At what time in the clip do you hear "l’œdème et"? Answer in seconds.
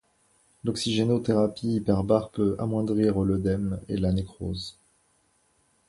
3.19-3.97